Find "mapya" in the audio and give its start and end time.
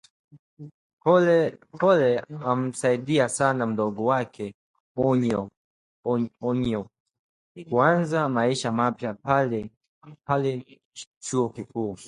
8.71-9.13